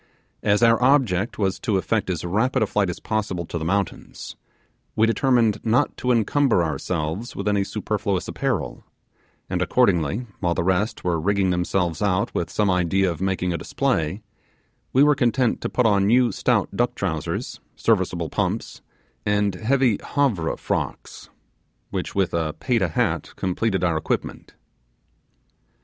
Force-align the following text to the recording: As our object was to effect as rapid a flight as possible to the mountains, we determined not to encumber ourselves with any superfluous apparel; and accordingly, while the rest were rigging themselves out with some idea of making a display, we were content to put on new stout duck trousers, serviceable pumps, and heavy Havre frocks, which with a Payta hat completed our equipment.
As 0.41 0.63
our 0.63 0.81
object 0.81 1.37
was 1.37 1.59
to 1.59 1.77
effect 1.77 2.09
as 2.09 2.25
rapid 2.25 2.63
a 2.63 2.65
flight 2.65 2.89
as 2.89 2.99
possible 2.99 3.45
to 3.45 3.59
the 3.59 3.63
mountains, 3.63 4.35
we 4.95 5.05
determined 5.05 5.63
not 5.63 5.95
to 5.97 6.11
encumber 6.11 6.63
ourselves 6.63 7.35
with 7.35 7.47
any 7.47 7.63
superfluous 7.63 8.27
apparel; 8.27 8.83
and 9.47 9.61
accordingly, 9.61 10.25
while 10.39 10.55
the 10.55 10.63
rest 10.63 11.03
were 11.03 11.21
rigging 11.21 11.51
themselves 11.51 12.01
out 12.01 12.33
with 12.33 12.49
some 12.49 12.67
idea 12.67 13.11
of 13.11 13.21
making 13.21 13.53
a 13.53 13.59
display, 13.59 14.23
we 14.91 15.03
were 15.03 15.13
content 15.13 15.61
to 15.61 15.69
put 15.69 15.85
on 15.85 16.07
new 16.07 16.31
stout 16.31 16.69
duck 16.75 16.95
trousers, 16.95 17.59
serviceable 17.75 18.29
pumps, 18.31 18.81
and 19.23 19.53
heavy 19.53 19.99
Havre 20.15 20.57
frocks, 20.57 21.29
which 21.91 22.15
with 22.15 22.33
a 22.33 22.53
Payta 22.59 22.87
hat 22.87 23.29
completed 23.35 23.83
our 23.83 23.97
equipment. 23.97 24.55